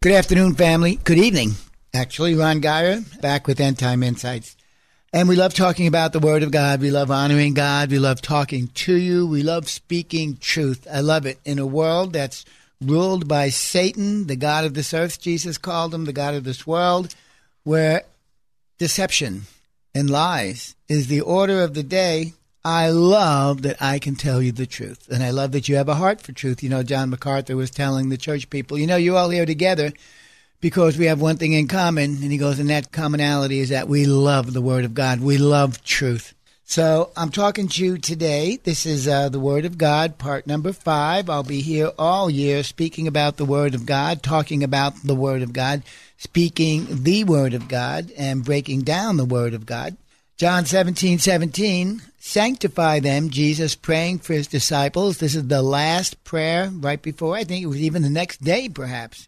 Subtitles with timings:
[0.00, 0.94] Good afternoon, family.
[1.02, 1.54] Good evening.
[1.92, 4.56] Actually, Ron Geyer back with End Time Insights.
[5.12, 6.80] And we love talking about the Word of God.
[6.80, 7.90] We love honoring God.
[7.90, 9.26] We love talking to you.
[9.26, 10.86] We love speaking truth.
[10.88, 11.40] I love it.
[11.44, 12.44] In a world that's
[12.80, 16.64] ruled by Satan, the God of this earth, Jesus called him the God of this
[16.64, 17.16] world,
[17.64, 18.04] where
[18.78, 19.46] deception
[19.96, 22.34] and lies is the order of the day,
[22.68, 25.08] I love that I can tell you the truth.
[25.10, 26.62] And I love that you have a heart for truth.
[26.62, 29.90] You know, John MacArthur was telling the church people, you know, you're all here together
[30.60, 32.22] because we have one thing in common.
[32.22, 35.20] And he goes, and that commonality is that we love the Word of God.
[35.20, 36.34] We love truth.
[36.62, 38.58] So I'm talking to you today.
[38.62, 41.30] This is uh, the Word of God, part number five.
[41.30, 45.40] I'll be here all year speaking about the Word of God, talking about the Word
[45.40, 45.84] of God,
[46.18, 49.96] speaking the Word of God, and breaking down the Word of God.
[50.38, 55.18] John 17, 17, sanctify them, Jesus praying for his disciples.
[55.18, 58.68] This is the last prayer right before, I think it was even the next day
[58.68, 59.26] perhaps,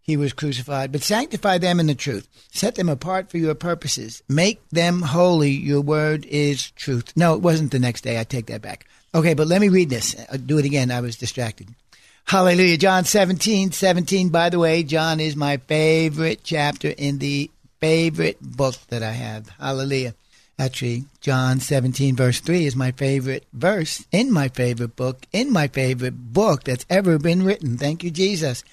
[0.00, 0.90] he was crucified.
[0.90, 2.26] But sanctify them in the truth.
[2.50, 4.22] Set them apart for your purposes.
[4.26, 5.50] Make them holy.
[5.50, 7.12] Your word is truth.
[7.14, 8.18] No, it wasn't the next day.
[8.18, 8.86] I take that back.
[9.14, 10.16] Okay, but let me read this.
[10.32, 10.90] I'll do it again.
[10.90, 11.68] I was distracted.
[12.24, 12.78] Hallelujah.
[12.78, 14.30] John 17, 17.
[14.30, 17.50] By the way, John is my favorite chapter in the
[17.80, 19.50] favorite book that I have.
[19.60, 20.14] Hallelujah.
[20.58, 25.68] Actually, John 17, verse 3 is my favorite verse in my favorite book, in my
[25.68, 27.76] favorite book that's ever been written.
[27.76, 28.64] Thank you, Jesus.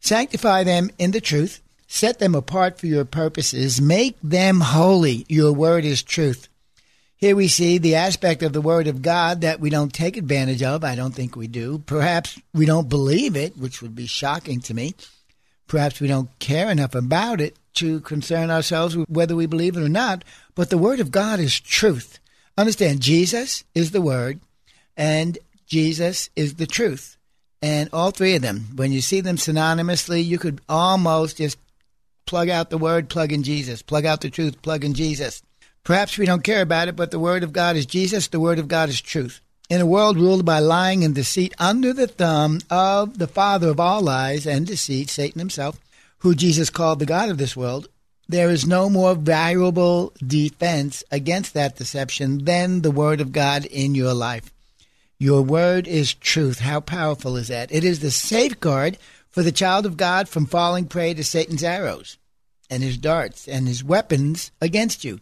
[0.00, 5.26] Sanctify them in the truth, set them apart for your purposes, make them holy.
[5.28, 6.48] Your word is truth.
[7.18, 10.62] Here we see the aspect of the Word of God that we don't take advantage
[10.62, 10.84] of.
[10.84, 11.78] I don't think we do.
[11.78, 14.94] Perhaps we don't believe it, which would be shocking to me.
[15.66, 19.82] Perhaps we don't care enough about it to concern ourselves with whether we believe it
[19.82, 20.24] or not.
[20.56, 22.18] But the Word of God is truth.
[22.58, 24.40] Understand, Jesus is the Word,
[24.96, 27.16] and Jesus is the truth.
[27.60, 31.58] And all three of them, when you see them synonymously, you could almost just
[32.24, 35.42] plug out the Word, plug in Jesus, plug out the truth, plug in Jesus.
[35.84, 38.58] Perhaps we don't care about it, but the Word of God is Jesus, the Word
[38.58, 39.40] of God is truth.
[39.68, 43.78] In a world ruled by lying and deceit under the thumb of the father of
[43.78, 45.78] all lies and deceit, Satan himself,
[46.18, 47.88] who Jesus called the God of this world,
[48.28, 53.94] there is no more valuable defense against that deception than the Word of God in
[53.94, 54.52] your life.
[55.18, 56.60] Your Word is truth.
[56.60, 57.72] How powerful is that?
[57.72, 58.98] It is the safeguard
[59.30, 62.18] for the child of God from falling prey to Satan's arrows
[62.68, 65.20] and his darts and his weapons against you.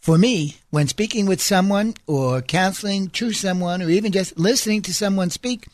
[0.00, 4.94] For me, when speaking with someone or counseling to someone or even just listening to
[4.94, 5.66] someone speak,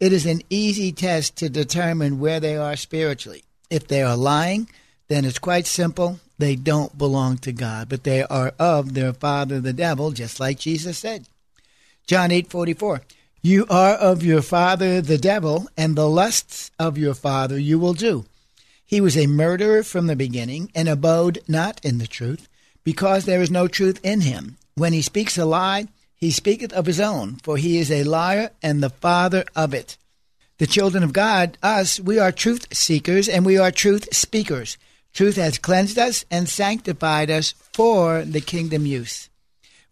[0.00, 3.42] it is an easy test to determine where they are spiritually.
[3.70, 4.68] If they are lying,
[5.08, 6.20] then it's quite simple.
[6.38, 10.58] They don't belong to God, but they are of their father the devil, just like
[10.58, 11.26] Jesus said.
[12.06, 13.02] John 8:44.
[13.42, 17.92] You are of your father the devil, and the lusts of your father you will
[17.92, 18.24] do.
[18.86, 22.48] He was a murderer from the beginning and abode not in the truth,
[22.84, 24.56] because there is no truth in him.
[24.74, 28.50] When he speaks a lie, he speaketh of his own, for he is a liar
[28.62, 29.98] and the father of it.
[30.58, 34.78] The children of God, us, we are truth seekers and we are truth speakers.
[35.14, 39.30] Truth has cleansed us and sanctified us for the kingdom use.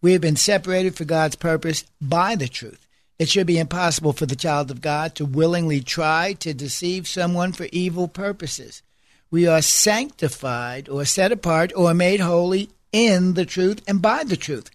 [0.00, 2.88] We have been separated for God's purpose by the truth.
[3.20, 7.52] It should be impossible for the child of God to willingly try to deceive someone
[7.52, 8.82] for evil purposes.
[9.30, 14.36] We are sanctified or set apart or made holy in the truth and by the
[14.36, 14.72] truth.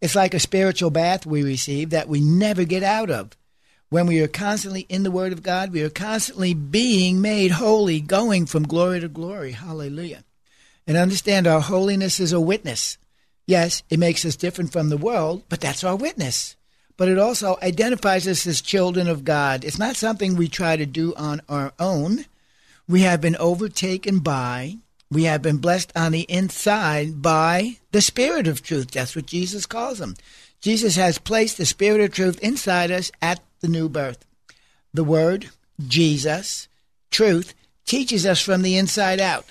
[0.00, 3.30] It's like a spiritual bath we receive that we never get out of.
[3.94, 8.00] When we are constantly in the Word of God, we are constantly being made holy,
[8.00, 9.52] going from glory to glory.
[9.52, 10.24] Hallelujah.
[10.84, 12.98] And understand our holiness is a witness.
[13.46, 16.56] Yes, it makes us different from the world, but that's our witness.
[16.96, 19.62] but it also identifies us as children of God.
[19.62, 22.24] It's not something we try to do on our own.
[22.88, 28.48] We have been overtaken by, we have been blessed on the inside by the Spirit
[28.48, 28.90] of truth.
[28.90, 30.16] That's what Jesus calls him.
[30.64, 34.24] Jesus has placed the Spirit of truth inside us at the new birth.
[34.94, 35.50] The Word,
[35.86, 36.68] Jesus,
[37.10, 37.52] truth,
[37.84, 39.44] teaches us from the inside out.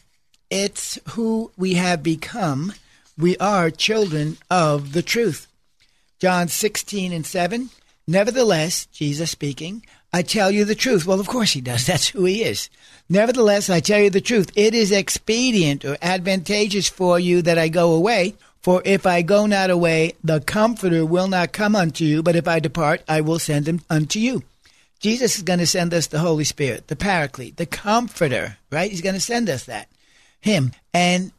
[0.49, 2.73] It's who we have become.
[3.15, 5.47] We are children of the truth.
[6.17, 7.69] John 16 and 7.
[8.07, 11.05] Nevertheless, Jesus speaking, I tell you the truth.
[11.05, 11.85] Well, of course he does.
[11.85, 12.71] That's who he is.
[13.07, 14.49] Nevertheless, I tell you the truth.
[14.55, 18.33] It is expedient or advantageous for you that I go away.
[18.63, 22.23] For if I go not away, the Comforter will not come unto you.
[22.23, 24.43] But if I depart, I will send him unto you.
[25.01, 28.89] Jesus is going to send us the Holy Spirit, the Paraclete, the Comforter, right?
[28.89, 29.89] He's going to send us that.
[30.39, 30.71] Him.
[30.93, 31.33] And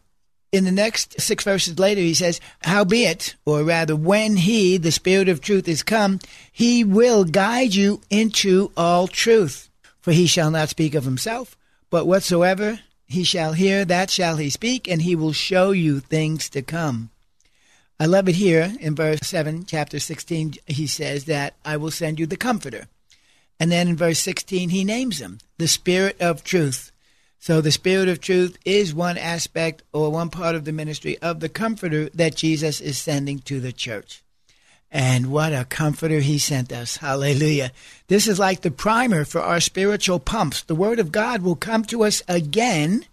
[0.52, 5.30] in the next six verses later, he says, Howbeit, or rather, when he, the Spirit
[5.30, 6.20] of truth, is come,
[6.52, 9.70] he will guide you into all truth.
[10.02, 11.56] For he shall not speak of himself,
[11.88, 16.50] but whatsoever he shall hear, that shall he speak, and he will show you things
[16.50, 17.08] to come.
[17.98, 22.18] I love it here in verse 7, chapter 16, he says that I will send
[22.18, 22.88] you the Comforter.
[23.60, 26.90] And then in verse 16, he names him the Spirit of truth.
[27.38, 31.38] So the Spirit of truth is one aspect or one part of the ministry of
[31.38, 34.24] the comforter that Jesus is sending to the church.
[34.90, 36.96] And what a comforter he sent us.
[36.96, 37.70] Hallelujah.
[38.08, 40.62] This is like the primer for our spiritual pumps.
[40.62, 43.04] The Word of God will come to us again,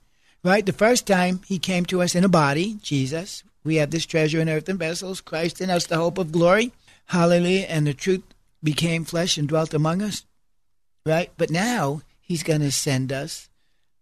[0.43, 0.65] right?
[0.65, 3.43] The first time he came to us in a body, Jesus.
[3.63, 6.71] We have this treasure in earthen vessels, Christ in us, the hope of glory.
[7.05, 7.67] Hallelujah.
[7.67, 8.23] And the truth
[8.63, 10.25] became flesh and dwelt among us,
[11.05, 11.31] right?
[11.37, 13.49] But now he's going to send us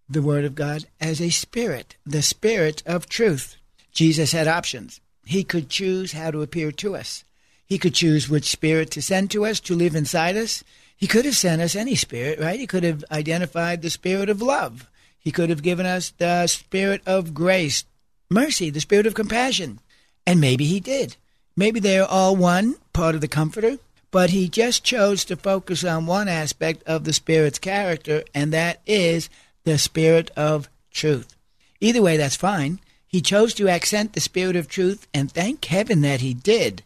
[0.09, 3.57] the Word of God as a spirit, the spirit of truth.
[3.91, 5.01] Jesus had options.
[5.25, 7.23] He could choose how to appear to us.
[7.65, 10.63] He could choose which spirit to send to us to live inside us.
[10.97, 12.59] He could have sent us any spirit, right?
[12.59, 14.89] He could have identified the spirit of love.
[15.19, 17.83] He could have given us the spirit of grace,
[18.29, 19.79] mercy, the spirit of compassion.
[20.25, 21.15] And maybe he did.
[21.55, 23.77] Maybe they're all one, part of the comforter,
[24.11, 28.81] but he just chose to focus on one aspect of the spirit's character, and that
[28.85, 29.29] is
[29.63, 31.35] the Spirit of truth.
[31.79, 32.79] Either way, that's fine.
[33.07, 36.83] He chose to accent the Spirit of truth, and thank heaven that he did.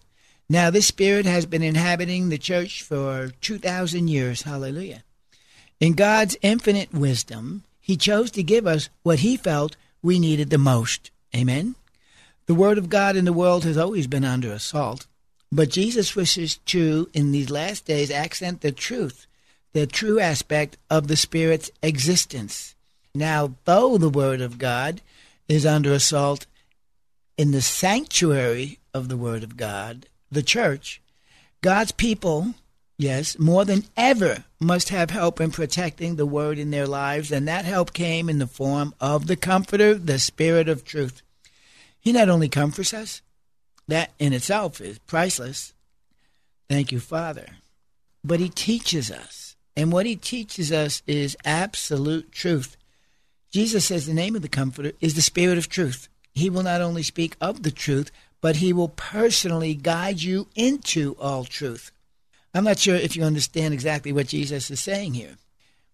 [0.50, 4.42] Now, this Spirit has been inhabiting the church for 2,000 years.
[4.42, 5.04] Hallelujah.
[5.80, 10.58] In God's infinite wisdom, he chose to give us what he felt we needed the
[10.58, 11.12] most.
[11.36, 11.76] Amen.
[12.46, 15.08] The Word of God in the world has always been under assault,
[15.52, 19.28] but Jesus wishes to, in these last days, accent the truth
[19.74, 22.76] the true aspect of the Spirit's existence.
[23.14, 25.02] Now, though the Word of God
[25.48, 26.46] is under assault
[27.38, 31.02] in the sanctuary of the Word of God, the church,
[31.62, 32.54] God's people,
[32.98, 37.48] yes, more than ever must have help in protecting the Word in their lives, and
[37.48, 41.22] that help came in the form of the Comforter, the Spirit of truth.
[42.00, 43.22] He not only comforts us,
[43.88, 45.74] that in itself is priceless.
[46.70, 47.48] Thank you, Father.
[48.24, 49.44] But He teaches us
[49.76, 52.78] and what he teaches us is absolute truth.
[53.52, 56.10] Jesus says the name of the Comforter is the Spirit of truth.
[56.34, 58.12] He will not only speak of the truth,
[58.42, 61.92] but he will personally guide you into all truth.
[62.56, 65.38] I'm not sure if you understand exactly what Jesus is saying here.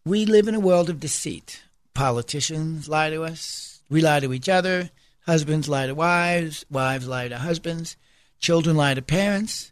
[0.04, 1.62] We live in a world of deceit.
[1.94, 4.90] Politicians lie to us, we lie to each other,
[5.26, 7.96] husbands lie to wives, wives lie to husbands,
[8.40, 9.72] children lie to parents.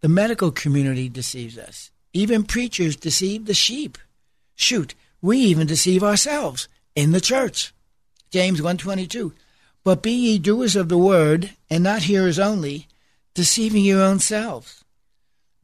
[0.00, 1.90] The medical community deceives us.
[2.14, 3.98] Even preachers deceive the sheep.
[4.54, 7.74] Shoot, we even deceive ourselves in the church.
[8.30, 9.32] James 122.
[9.82, 12.86] But be ye doers of the word, and not hearers only,
[13.34, 14.83] deceiving your own selves.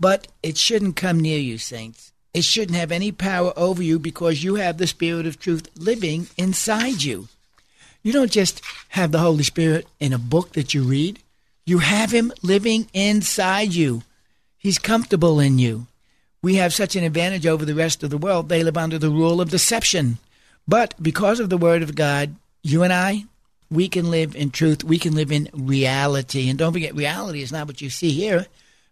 [0.00, 2.12] But it shouldn't come near you, saints.
[2.35, 6.28] It shouldn't have any power over you because you have the Spirit of truth living
[6.37, 7.28] inside you.
[8.02, 11.21] You don't just have the Holy Spirit in a book that you read,
[11.66, 14.02] you have Him living inside you.
[14.57, 15.87] He's comfortable in you
[16.42, 18.49] we have such an advantage over the rest of the world.
[18.49, 20.19] They live under the rule of deception.
[20.66, 23.25] But because of the Word of God, you and I,
[23.71, 24.83] we can live in truth.
[24.83, 26.49] We can live in reality.
[26.49, 28.47] And don't forget, reality is not what you see here,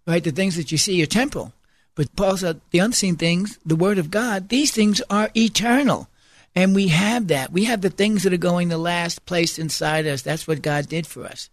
[0.08, 0.24] right?
[0.24, 1.52] The things that you see are temporal.
[1.94, 6.08] But Paul said, the unseen things, the Word of God, these things are eternal.
[6.56, 7.52] And we have that.
[7.52, 10.22] We have the things that are going to last placed inside us.
[10.22, 11.50] That's what God did for us.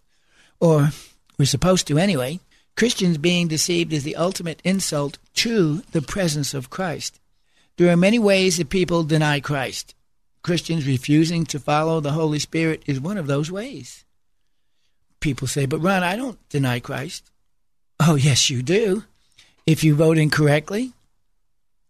[0.58, 0.88] Or
[1.38, 2.40] we're supposed to anyway.
[2.76, 7.20] Christians being deceived is the ultimate insult to the presence of Christ.
[7.76, 9.94] There are many ways that people deny Christ.
[10.42, 14.04] Christians refusing to follow the Holy Spirit is one of those ways.
[15.20, 17.30] People say, but Ron, I don't deny Christ.
[17.98, 19.04] Oh, yes, you do.
[19.66, 20.92] If you vote incorrectly,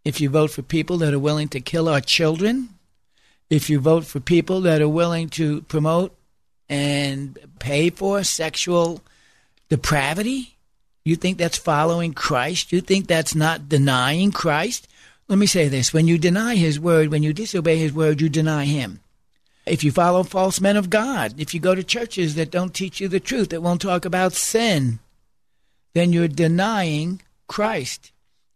[0.04, 2.70] if you vote for people that are willing to kill our children,
[3.50, 6.16] if you vote for people that are willing to promote
[6.68, 9.02] and pay for sexual
[9.68, 10.56] depravity,
[11.04, 12.72] you think that's following Christ?
[12.72, 14.88] You think that's not denying Christ?
[15.28, 18.28] Let me say this when you deny his word, when you disobey his word, you
[18.28, 19.00] deny him.
[19.66, 23.00] If you follow false men of God, if you go to churches that don't teach
[23.00, 25.00] you the truth, that won't talk about sin,
[25.96, 28.12] then you're denying Christ.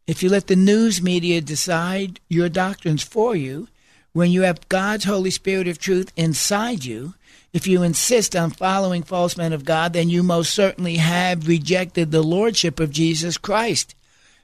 [0.07, 3.67] If you let the news media decide your doctrines for you,
[4.13, 7.15] when you have God's Holy Spirit of truth inside you,
[7.55, 12.11] if you insist on following false men of God, then you most certainly have rejected
[12.11, 13.95] the Lordship of Jesus Christ.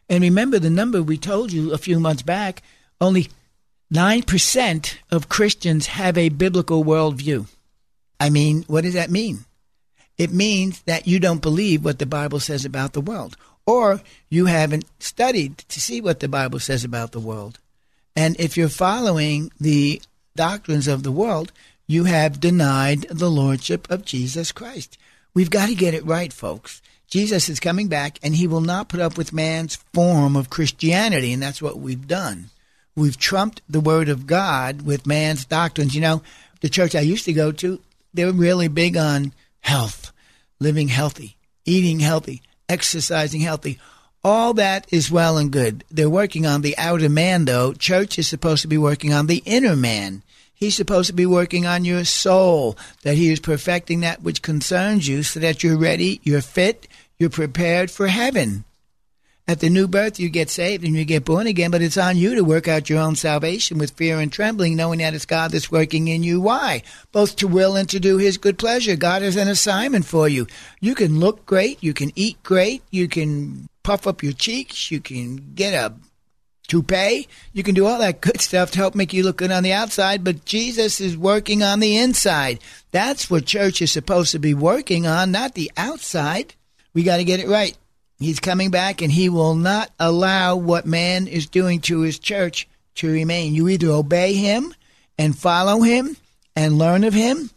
[0.08, 2.62] And remember the number we told you a few months back
[2.98, 3.28] only
[3.92, 7.46] 9% of Christians have a biblical worldview.
[8.18, 9.44] I mean, what does that mean?
[10.18, 14.46] It means that you don't believe what the Bible says about the world, or you
[14.46, 17.58] haven't studied to see what the Bible says about the world.
[18.14, 20.00] And if you're following the
[20.34, 21.52] doctrines of the world,
[21.86, 24.96] you have denied the lordship of Jesus Christ.
[25.34, 26.80] We've got to get it right, folks.
[27.08, 31.32] Jesus is coming back, and he will not put up with man's form of Christianity,
[31.32, 32.50] and that's what we've done.
[32.96, 35.94] We've trumped the Word of God with man's doctrines.
[35.94, 36.22] You know,
[36.62, 37.80] the church I used to go to,
[38.14, 40.05] they were really big on health,
[40.58, 43.78] living healthy, eating healthy, exercising healthy.
[44.24, 45.84] All that is well and good.
[45.90, 47.72] They're working on the outer man, though.
[47.72, 50.22] Church is supposed to be working on the inner man.
[50.52, 55.06] He's supposed to be working on your soul, that he is perfecting that which concerns
[55.06, 58.64] you so that you're ready, you're fit, you're prepared for heaven.
[59.48, 62.16] At the new birth, you get saved and you get born again, but it's on
[62.16, 65.52] you to work out your own salvation with fear and trembling, knowing that it's God
[65.52, 66.40] that's working in you.
[66.40, 66.82] Why?
[67.12, 68.96] Both to will and to do His good pleasure.
[68.96, 70.48] God has an assignment for you.
[70.80, 74.98] You can look great, you can eat great, you can puff up your cheeks, you
[74.98, 75.94] can get a
[76.66, 79.62] toupee, you can do all that good stuff to help make you look good on
[79.62, 82.58] the outside, but Jesus is working on the inside.
[82.90, 86.56] That's what church is supposed to be working on, not the outside.
[86.94, 87.78] We got to get it right.
[88.18, 92.66] He's coming back and he will not allow what man is doing to his church
[92.96, 93.54] to remain.
[93.54, 94.74] You either obey him
[95.18, 96.16] and follow him
[96.54, 97.50] and learn of him,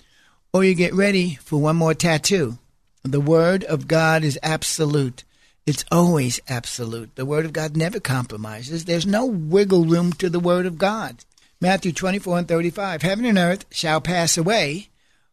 [0.54, 2.58] or you get ready for one more tattoo.
[3.04, 5.24] The word of God is absolute.
[5.66, 7.16] It's always absolute.
[7.16, 8.86] The word of God never compromises.
[8.86, 11.24] There's no wiggle room to the word of God.
[11.62, 14.90] Matthew 24 and 35 Heaven and earth shall pass away,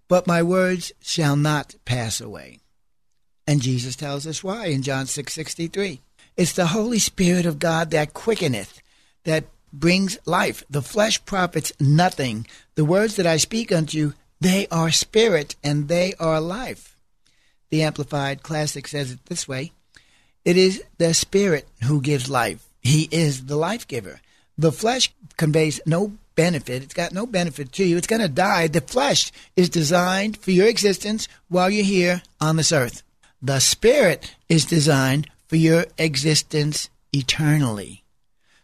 [0.08, 2.60] but my words shall not pass away.
[3.46, 6.00] And Jesus tells us why in John 6:63.
[6.36, 8.82] it's the Holy Spirit of God that quickeneth,
[9.24, 10.64] that brings life.
[10.68, 12.46] The flesh profits nothing.
[12.74, 16.96] The words that I speak unto you, they are spirit and they are life.
[17.70, 19.72] The Amplified Classic says it this way
[20.44, 22.66] It is the Spirit who gives life.
[22.80, 24.20] He is the life giver.
[24.58, 26.82] The flesh conveys no benefit.
[26.82, 27.96] It's got no benefit to you.
[27.96, 28.68] It's going to die.
[28.68, 33.02] The flesh is designed for your existence while you're here on this earth.
[33.42, 38.02] The spirit is designed for your existence eternally.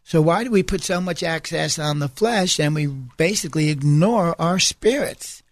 [0.05, 4.35] So why do we put so much access on the flesh and we basically ignore
[4.41, 5.43] our spirits?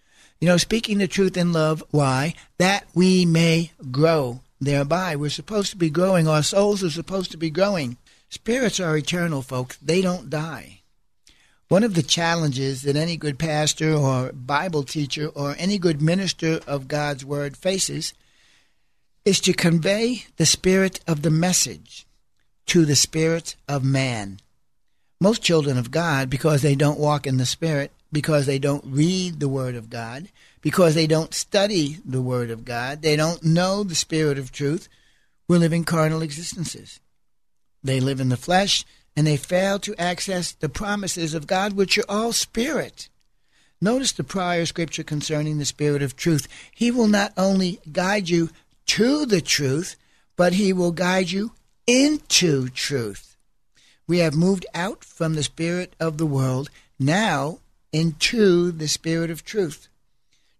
[0.40, 2.34] You know, speaking the truth in love, why?
[2.58, 5.16] That we may grow thereby.
[5.16, 6.26] We're supposed to be growing.
[6.26, 7.96] Our souls are supposed to be growing.
[8.28, 9.76] Spirits are eternal, folks.
[9.78, 10.80] They don't die.
[11.68, 16.60] One of the challenges that any good pastor or Bible teacher or any good minister
[16.66, 18.12] of God's Word faces
[19.24, 22.06] is to convey the spirit of the message
[22.66, 24.40] to the spirit of man.
[25.20, 29.38] Most children of God, because they don't walk in the spirit, because they don't read
[29.38, 30.28] the Word of God,
[30.62, 34.88] because they don't study the Word of God, they don't know the Spirit of truth,
[35.48, 37.00] will live in carnal existences.
[37.82, 38.84] They live in the flesh
[39.16, 43.08] and they fail to access the promises of God, which are all spirit.
[43.80, 46.46] Notice the prior scripture concerning the Spirit of truth.
[46.72, 48.50] He will not only guide you
[48.90, 49.94] to the truth,
[50.34, 51.52] but he will guide you
[51.86, 53.36] into truth.
[54.08, 57.60] We have moved out from the spirit of the world now
[57.92, 59.86] into the spirit of truth.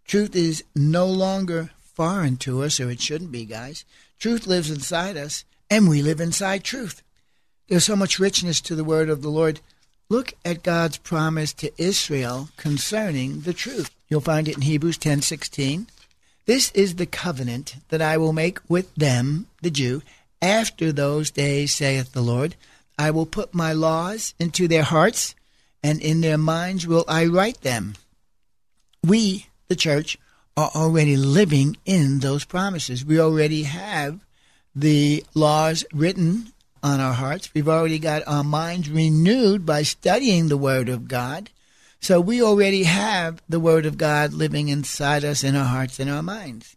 [0.07, 3.85] Truth is no longer foreign to us, or it shouldn't be, guys.
[4.21, 7.03] Truth lives inside us, and we live inside truth.
[7.67, 9.61] There's so much richness to the word of the Lord.
[10.09, 13.91] Look at God's promise to Israel concerning the truth.
[14.09, 15.89] You'll find it in Hebrews 10:16.
[16.47, 20.03] This is the covenant that I will make with them, the Jew,
[20.43, 22.57] after those days, saith the Lord.
[22.99, 25.35] I will put my laws into their hearts,
[25.83, 27.95] and in their minds will I write them.
[29.05, 30.19] We, the church,
[30.57, 33.05] are already living in those promises.
[33.05, 34.21] We already have
[34.75, 37.53] the laws written on our hearts.
[37.55, 41.51] We've already got our minds renewed by studying the Word of God.
[42.01, 46.11] So we already have the Word of God living inside us in our hearts and
[46.11, 46.77] our minds.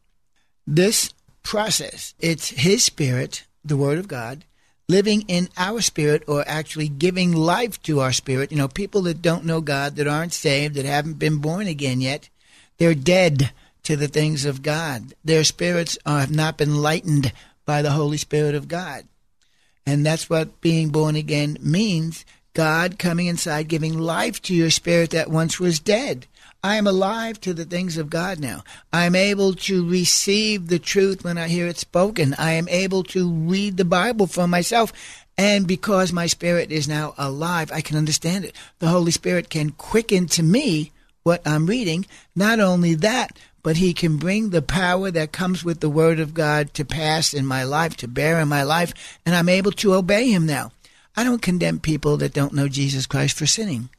[0.68, 1.14] This
[1.44, 4.44] process, it's His Spirit, the Word of God,
[4.90, 8.52] living in our spirit or actually giving life to our spirit.
[8.52, 12.02] You know, people that don't know God, that aren't saved, that haven't been born again
[12.02, 12.30] yet,
[12.78, 13.52] they're dead
[13.84, 15.14] to the things of God.
[15.24, 17.32] Their spirits have not been lightened
[17.66, 19.06] by the Holy Spirit of God.
[19.86, 25.10] And that's what being born again means God coming inside, giving life to your spirit
[25.12, 26.28] that once was dead.
[26.64, 28.64] I am alive to the things of God now.
[28.94, 32.36] I am able to receive the truth when I hear it spoken.
[32.38, 34.94] I am able to read the Bible for myself.
[35.38, 38.56] And because my spirit is now alive, I can understand it.
[38.80, 40.92] The Holy Spirit can quicken to me
[41.24, 42.06] what I'm reading.
[42.36, 46.34] Not only that, but He can bring the power that comes with the Word of
[46.34, 48.94] God to pass in my life, to bear in my life,
[49.26, 50.72] and I'm able to obey Him now.
[51.16, 53.90] I don't condemn people that don't know Jesus Christ for sinning.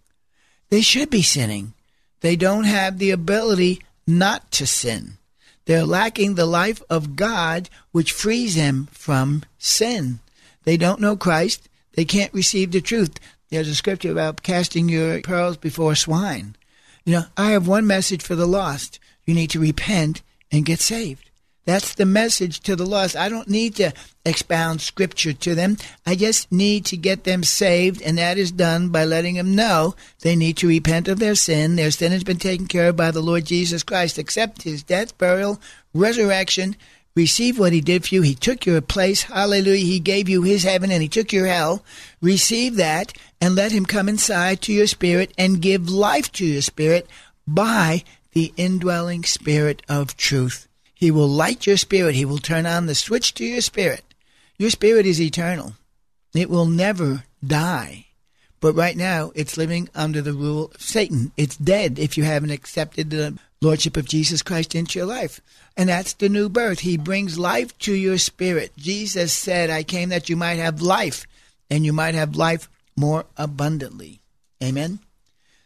[0.71, 1.75] They should be sinning.
[2.21, 5.19] They don't have the ability not to sin.
[5.67, 10.21] They're lacking the life of God, which frees them from sin.
[10.65, 11.69] They don't know Christ.
[11.93, 13.19] They can't receive the truth.
[13.51, 16.57] There's a scripture about casting your pearls before swine.
[17.05, 18.99] You know, I have one message for the lost.
[19.25, 21.31] You need to repent and get saved.
[21.65, 23.17] That's the message to the lost.
[23.17, 23.93] I don't need to
[24.25, 25.79] expound scripture to them.
[26.05, 29.95] I just need to get them saved, and that is done by letting them know
[30.21, 31.77] they need to repent of their sin.
[31.77, 34.19] Their sin has been taken care of by the Lord Jesus Christ.
[34.19, 35.61] Accept his death, burial,
[35.95, 36.77] resurrection.
[37.17, 38.23] Receive what he did for you.
[38.23, 39.23] He took your place.
[39.23, 39.85] Hallelujah.
[39.85, 41.85] He gave you his heaven and he took your hell.
[42.21, 46.63] Receive that and let him come inside to your spirit and give life to your
[46.63, 47.09] spirit
[47.47, 48.03] by
[48.33, 50.67] the indwelling spirit of truth.
[51.05, 52.15] He will light your spirit.
[52.15, 54.15] He will turn on the switch to your spirit.
[54.57, 55.75] Your spirit is eternal.
[56.35, 58.07] It will never die.
[58.59, 61.33] But right now, it's living under the rule of Satan.
[61.37, 65.43] It's dead if you haven't accepted the Lordship of Jesus Christ into your life.
[65.77, 66.81] And that's the new birth.
[66.81, 68.73] He brings life to your spirit.
[68.79, 71.27] Jesus said, I came that you might have life,
[71.69, 74.21] and you might have life more abundantly.
[74.63, 75.01] Amen.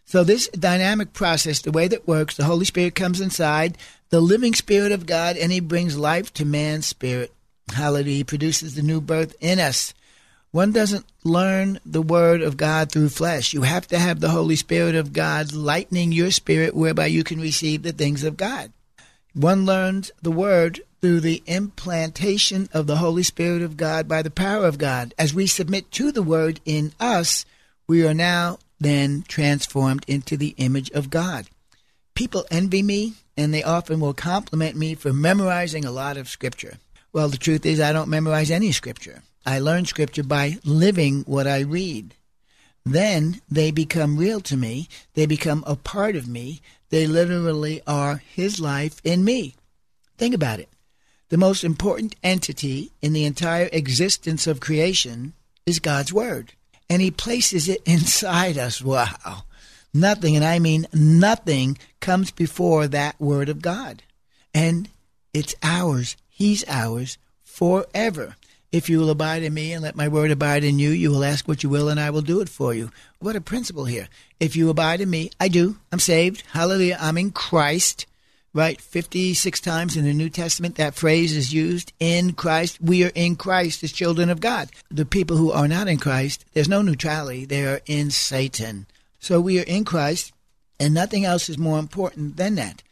[0.05, 3.77] So, this dynamic process, the way that works, the Holy Spirit comes inside,
[4.11, 7.33] the living Spirit of God, and He brings life to man's spirit.
[7.73, 8.17] Hallelujah.
[8.17, 9.93] He produces the new birth in us.
[10.51, 13.53] One doesn't learn the Word of God through flesh.
[13.53, 17.41] You have to have the Holy Spirit of God lightening your spirit whereby you can
[17.41, 18.73] receive the things of God.
[19.35, 24.31] One learns the Word through the implantation of the Holy Spirit of God by the
[24.31, 25.15] power of God.
[25.19, 27.45] As we submit to the Word in us,
[27.87, 31.47] we are now then transformed into the image of God.
[32.15, 36.79] People envy me, and they often will compliment me for memorizing a lot of Scripture.
[37.13, 39.23] Well, the truth is, I don't memorize any Scripture.
[39.47, 42.15] I learn Scripture by living what I read.
[42.85, 44.89] Then they become real to me.
[45.15, 46.61] They become a part of me.
[46.91, 49.55] They literally are His life in me.
[50.19, 50.69] Think about it.
[51.29, 56.55] The most important entity in the entire existence of creation is God's Word
[56.91, 58.83] and he places it inside us.
[58.83, 59.45] Wow.
[59.93, 64.03] Nothing, and I mean nothing, comes before that word of God.
[64.55, 64.89] And
[65.33, 66.17] it's ours.
[66.29, 68.37] He's ours forever.
[68.71, 71.25] If you will abide in me and let my word abide in you, you will
[71.25, 72.91] ask what you will and I will do it for you.
[73.19, 74.09] What a principle here.
[74.39, 75.79] If you abide in me, I do.
[75.91, 76.43] I'm saved.
[76.53, 76.99] Hallelujah.
[77.01, 78.07] I'm in Christ
[78.55, 78.81] right?
[78.81, 82.81] 56 times in the New Testament, that phrase is used in Christ.
[82.81, 84.71] We are in Christ as children of God.
[84.91, 87.45] The people who are not in Christ, there's no neutrality.
[87.45, 88.87] They are in Satan.
[89.19, 90.33] So we are in Christ,
[90.79, 92.83] and nothing else is more important than that.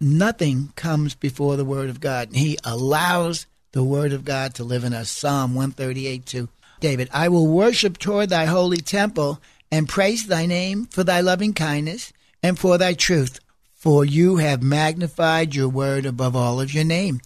[0.00, 2.30] Nothing comes before the Word of God.
[2.32, 5.10] He allows the Word of God to live in us.
[5.10, 6.48] Psalm 138 2.
[6.80, 11.54] David, I will worship toward thy holy temple and praise thy name for thy loving
[11.54, 12.12] kindness
[12.42, 13.40] and for thy truth
[13.86, 17.20] for you have magnified your word above all of your name.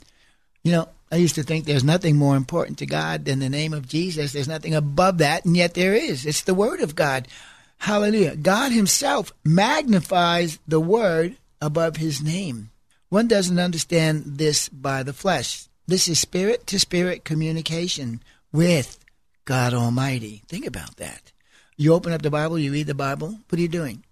[0.62, 3.72] You know, I used to think there's nothing more important to God than the name
[3.72, 4.34] of Jesus.
[4.34, 6.26] There's nothing above that, and yet there is.
[6.26, 7.28] It's the word of God.
[7.80, 8.36] Hallelujah.
[8.36, 12.70] God Himself magnifies the word above His name.
[13.08, 15.66] One doesn't understand this by the flesh.
[15.86, 18.98] This is spirit to spirit communication with
[19.46, 20.42] God Almighty.
[20.46, 21.32] Think about that.
[21.76, 23.38] You open up the Bible, you read the Bible.
[23.48, 24.04] What are you doing?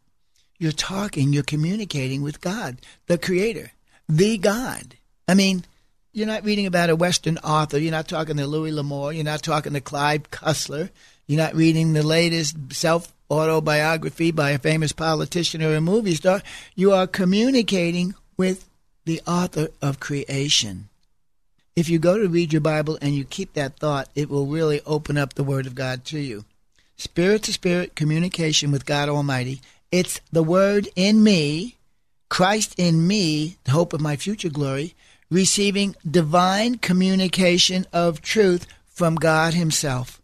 [0.58, 3.70] You're talking, you're communicating with God, the Creator,
[4.08, 4.96] the God.
[5.28, 5.64] I mean,
[6.12, 7.78] you're not reading about a Western author.
[7.78, 9.12] You're not talking to Louis L'Amour.
[9.12, 10.88] You're not talking to Clive Cussler.
[11.26, 16.42] You're not reading the latest self autobiography by a famous politician or a movie star.
[16.74, 18.68] You are communicating with
[19.04, 20.88] the author of creation.
[21.76, 24.80] If you go to read your Bible and you keep that thought, it will really
[24.84, 26.44] open up the Word of God to you.
[26.96, 29.60] Spirit to spirit communication with God Almighty.
[29.92, 31.76] It's the Word in me,
[32.28, 34.94] Christ in me, the hope of my future glory,
[35.30, 40.17] receiving divine communication of truth from God Himself.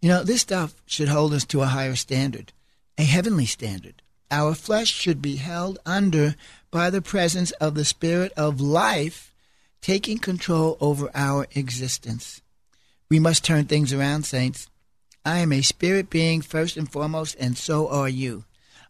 [0.00, 2.52] You know, this stuff should hold us to a higher standard,
[2.96, 4.02] a heavenly standard.
[4.30, 6.36] Our flesh should be held under
[6.70, 9.34] by the presence of the Spirit of life
[9.82, 12.40] taking control over our existence.
[13.10, 14.68] We must turn things around, saints.
[15.24, 18.44] I am a spirit being first and foremost, and so are you.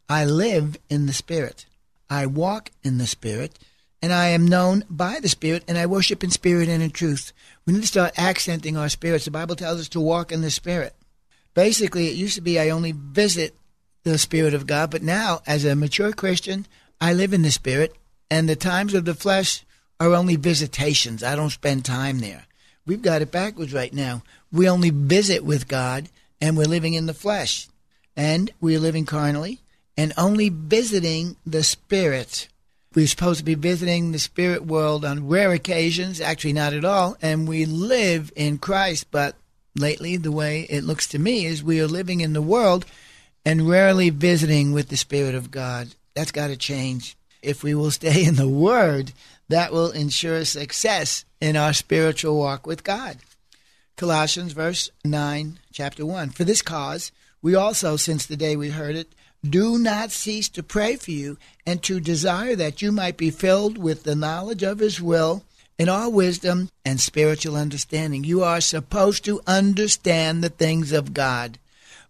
[0.09, 1.66] I live in the Spirit.
[2.09, 3.59] I walk in the Spirit,
[4.03, 7.33] and I am known by the Spirit, and I worship in spirit and in truth.
[7.66, 9.25] We need to start accenting our spirits.
[9.25, 10.94] The Bible tells us to walk in the Spirit.
[11.54, 13.54] Basically, it used to be I only visit
[14.04, 16.66] the Spirit of God, but now, as a mature Christian,
[17.00, 17.94] I live in the Spirit,
[18.30, 19.64] and the times of the flesh
[19.98, 21.22] are only visitations.
[21.22, 22.46] I don't spend time there.
[22.86, 24.22] We've got it backwards right now.
[24.50, 26.08] We only visit with God,
[26.40, 27.68] and we're living in the flesh,
[28.16, 29.60] and we're living carnally,
[29.96, 32.48] and only visiting the Spirit.
[32.94, 37.16] We're supposed to be visiting the spirit world on rare occasions, actually, not at all,
[37.22, 39.36] and we live in Christ, but
[39.76, 42.87] lately, the way it looks to me is we are living in the world
[43.44, 45.94] and rarely visiting with the Spirit of God.
[46.14, 47.16] That's got to change.
[47.42, 49.12] If we will stay in the Word,
[49.48, 53.18] that will ensure success in our spiritual walk with God.
[53.96, 56.30] Colossians verse 9, chapter 1.
[56.30, 59.14] For this cause, we also, since the day we heard it,
[59.48, 63.78] do not cease to pray for you and to desire that you might be filled
[63.78, 65.44] with the knowledge of His will
[65.80, 68.22] in all wisdom and spiritual understanding.
[68.22, 71.58] You are supposed to understand the things of God.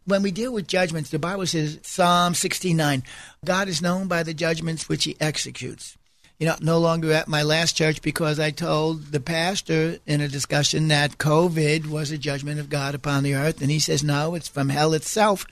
[0.04, 3.04] When we deal with judgments, the Bible says, Psalm 69,
[3.44, 5.96] God is known by the judgments which he executes.
[6.40, 10.26] You know, no longer at my last church because I told the pastor in a
[10.26, 13.60] discussion that COVID was a judgment of God upon the earth.
[13.60, 15.46] And he says, no, it's from hell itself.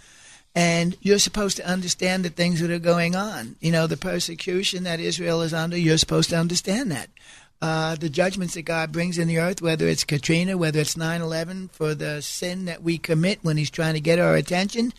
[0.56, 3.54] And you're supposed to understand the things that are going on.
[3.60, 7.10] You know, the persecution that Israel is under, you're supposed to understand that
[7.60, 11.20] uh, the judgments that God brings in the earth, whether it's Katrina, whether it's 9
[11.20, 14.92] 11, for the sin that we commit when He's trying to get our attention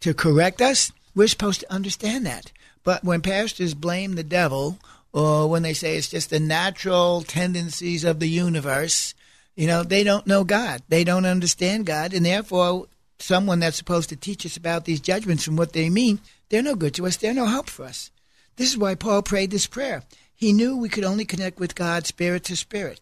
[0.00, 2.52] to correct us, we're supposed to understand that.
[2.84, 4.78] But when pastors blame the devil,
[5.12, 9.14] or when they say it's just the natural tendencies of the universe,
[9.54, 10.82] you know, they don't know God.
[10.88, 12.86] They don't understand God, and therefore,
[13.18, 16.74] someone that's supposed to teach us about these judgments and what they mean, they're no
[16.74, 17.16] good to us.
[17.16, 18.10] They're no help for us.
[18.56, 20.02] This is why Paul prayed this prayer.
[20.36, 23.00] He knew we could only connect with God spirit to spirit.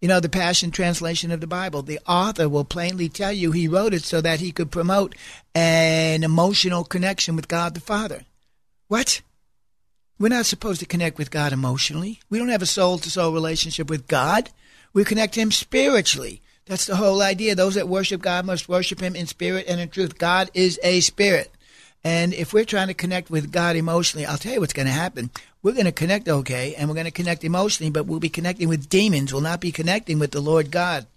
[0.00, 3.66] You know, the Passion Translation of the Bible, the author will plainly tell you he
[3.66, 5.14] wrote it so that he could promote
[5.54, 8.22] an emotional connection with God the Father.
[8.88, 9.22] What?
[10.18, 12.20] We're not supposed to connect with God emotionally.
[12.30, 14.50] We don't have a soul to soul relationship with God.
[14.92, 16.40] We connect Him spiritually.
[16.66, 17.54] That's the whole idea.
[17.54, 20.18] Those that worship God must worship Him in spirit and in truth.
[20.18, 21.50] God is a spirit.
[22.04, 24.92] And if we're trying to connect with God emotionally, I'll tell you what's going to
[24.92, 25.30] happen.
[25.66, 28.68] We're going to connect okay, and we're going to connect emotionally, but we'll be connecting
[28.68, 29.32] with demons.
[29.32, 31.08] We'll not be connecting with the Lord God.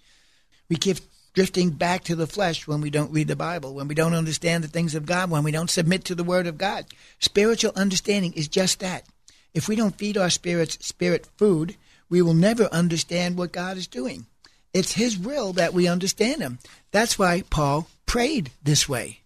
[0.69, 0.97] We keep
[1.35, 4.63] drifting back to the flesh when we don't read the Bible, when we don't understand
[4.63, 6.88] the things of God, when we don't submit to the Word of God.
[7.19, 9.05] Spiritual understanding is just that.
[9.53, 11.75] If we don't feed our spirits spirit food,
[12.09, 14.25] we will never understand what God is doing.
[14.73, 16.57] It's His will that we understand Him.
[16.89, 19.19] That's why Paul prayed this way.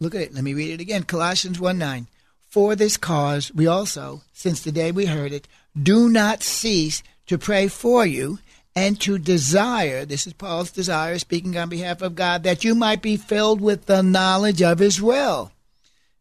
[0.00, 0.34] Look at it.
[0.34, 1.04] Let me read it again.
[1.04, 2.08] Colossians 1 9.
[2.52, 7.38] For this cause, we also, since the day we heard it, do not cease to
[7.38, 8.40] pray for you
[8.76, 13.00] and to desire, this is Paul's desire, speaking on behalf of God, that you might
[13.00, 15.50] be filled with the knowledge of his will.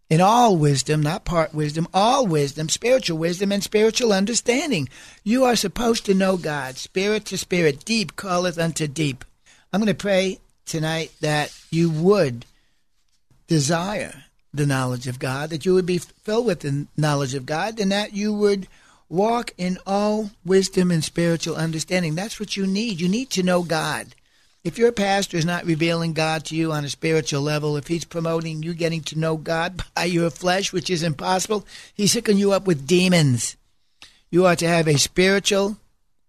[0.09, 4.87] In all wisdom, not part wisdom, all wisdom, spiritual wisdom, and spiritual understanding.
[5.25, 9.25] You are supposed to know God, spirit to spirit, deep calleth unto deep.
[9.73, 12.45] I'm going to pray tonight that you would
[13.47, 17.79] desire the knowledge of God, that you would be filled with the knowledge of God,
[17.79, 18.67] and that you would
[19.09, 22.15] walk in all wisdom and spiritual understanding.
[22.15, 23.01] That's what you need.
[23.01, 24.07] You need to know God.
[24.63, 28.05] If your pastor is not revealing God to you on a spiritual level, if he's
[28.05, 32.51] promoting you getting to know God by your flesh, which is impossible, he's hooking you
[32.51, 33.57] up with demons.
[34.29, 35.77] You are to have a spiritual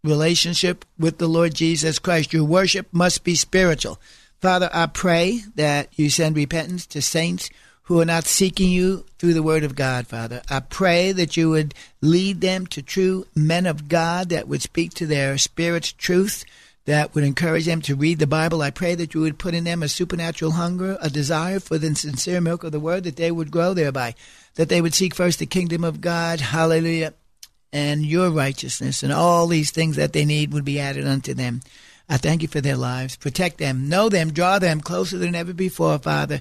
[0.03, 2.33] relationship with the Lord Jesus Christ.
[2.33, 4.01] Your worship must be spiritual.
[4.41, 7.51] Father, I pray that you send repentance to saints
[7.93, 10.41] who are not seeking you through the word of God, Father.
[10.49, 14.95] I pray that you would lead them to true men of God that would speak
[14.95, 16.47] to their spirit's truth,
[16.87, 18.63] that would encourage them to read the Bible.
[18.63, 21.95] I pray that you would put in them a supernatural hunger, a desire for the
[21.95, 24.15] sincere milk of the word, that they would grow thereby,
[24.55, 26.41] that they would seek first the kingdom of God.
[26.41, 27.13] Hallelujah.
[27.75, 31.61] and your righteousness, and all these things that they need would be added unto them.
[32.09, 33.17] I thank you for their lives.
[33.17, 36.41] Protect them, know them, draw them closer than ever before, Father.